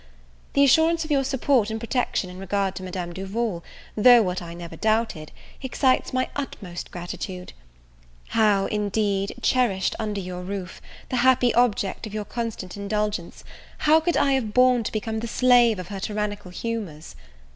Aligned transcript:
The 0.53 0.63
assurance 0.63 1.05
of 1.05 1.11
your 1.11 1.23
support 1.23 1.69
and 1.69 1.79
protection 1.79 2.31
in 2.31 2.39
regard 2.39 2.73
to 2.73 2.81
Madame 2.81 3.13
Duval, 3.13 3.63
though 3.95 4.23
what 4.23 4.41
I 4.41 4.55
never 4.55 4.75
doubted, 4.75 5.31
excites 5.61 6.11
my 6.11 6.27
utmost 6.35 6.89
gratitude. 6.89 7.53
How, 8.29 8.65
indeed, 8.65 9.35
cherished 9.43 9.95
under 9.99 10.19
your 10.19 10.41
roof, 10.41 10.81
the 11.09 11.17
happy 11.17 11.53
object 11.53 12.07
of 12.07 12.15
your 12.15 12.25
constant 12.25 12.75
indulgence, 12.77 13.43
how 13.77 13.99
could 13.99 14.17
I 14.17 14.31
have 14.31 14.55
borne 14.55 14.83
to 14.85 14.91
become 14.91 15.19
the 15.19 15.27
slave 15.27 15.77
of 15.77 15.89
her 15.89 15.99
tyrannical 15.99 16.49
humours? 16.49 17.15